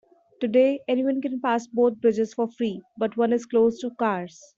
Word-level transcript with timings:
Today, 0.39 0.81
anyone 0.87 1.21
can 1.21 1.39
pass 1.41 1.67
both 1.67 2.01
bridges 2.01 2.33
for 2.33 2.47
free, 2.49 2.81
but 2.97 3.17
one 3.17 3.31
is 3.31 3.45
closed 3.45 3.81
to 3.81 3.91
cars. 3.99 4.41